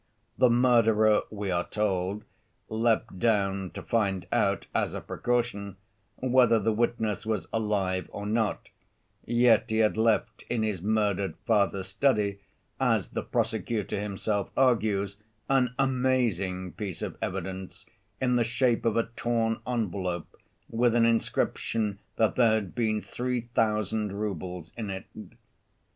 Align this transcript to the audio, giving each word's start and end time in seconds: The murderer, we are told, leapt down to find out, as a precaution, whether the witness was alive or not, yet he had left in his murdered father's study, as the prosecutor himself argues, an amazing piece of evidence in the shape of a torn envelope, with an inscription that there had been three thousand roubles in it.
The 0.35 0.49
murderer, 0.49 1.21
we 1.29 1.51
are 1.51 1.67
told, 1.69 2.23
leapt 2.69 3.19
down 3.19 3.69
to 3.75 3.83
find 3.83 4.25
out, 4.31 4.65
as 4.73 4.95
a 4.95 5.01
precaution, 5.01 5.77
whether 6.15 6.57
the 6.57 6.73
witness 6.73 7.23
was 7.23 7.45
alive 7.53 8.09
or 8.11 8.25
not, 8.25 8.69
yet 9.25 9.65
he 9.69 9.77
had 9.77 9.97
left 9.97 10.41
in 10.49 10.63
his 10.63 10.81
murdered 10.81 11.35
father's 11.45 11.85
study, 11.85 12.39
as 12.79 13.09
the 13.09 13.21
prosecutor 13.21 13.99
himself 14.01 14.49
argues, 14.57 15.17
an 15.49 15.75
amazing 15.77 16.71
piece 16.71 17.03
of 17.03 17.15
evidence 17.21 17.85
in 18.19 18.37
the 18.37 18.43
shape 18.43 18.85
of 18.85 18.97
a 18.97 19.05
torn 19.15 19.59
envelope, 19.67 20.35
with 20.67 20.95
an 20.95 21.05
inscription 21.05 21.99
that 22.15 22.35
there 22.37 22.55
had 22.55 22.73
been 22.73 23.01
three 23.01 23.41
thousand 23.53 24.13
roubles 24.13 24.73
in 24.75 24.89
it. 24.89 25.05